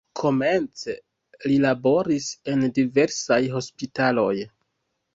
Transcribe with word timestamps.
Komence 0.19 0.95
li 1.51 1.59
laboris 1.67 2.31
en 2.55 2.67
diversaj 2.81 3.41
hospitaloj. 3.57 4.35